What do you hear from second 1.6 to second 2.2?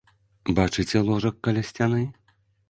сцяны?